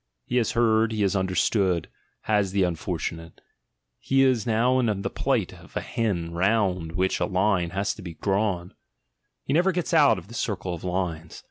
He 0.25 0.37
has 0.37 0.53
heard, 0.53 0.91
he 0.91 1.03
has 1.03 1.15
understood, 1.15 1.87
has 2.21 2.53
the 2.53 2.63
unfortunate: 2.63 3.39
he 3.99 4.23
is 4.23 4.47
now 4.47 4.79
in 4.79 5.03
the 5.03 5.11
plight 5.11 5.53
of 5.53 5.77
a 5.77 5.81
hen 5.81 6.31
round 6.33 6.93
which 6.93 7.19
a 7.19 7.25
line 7.25 7.69
has 7.69 7.93
been 7.93 8.15
drawn. 8.19 8.73
He 9.43 9.53
never 9.53 9.71
gets 9.71 9.93
out 9.93 10.17
of 10.17 10.27
the 10.27 10.33
circle 10.33 10.73
of 10.73 10.83
lines. 10.83 11.39